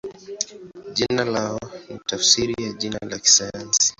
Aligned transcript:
Jina 0.93 1.25
lao 1.25 1.59
ni 1.89 1.99
tafsiri 2.05 2.63
ya 2.63 2.73
jina 2.73 2.99
la 3.09 3.19
kisayansi. 3.19 3.89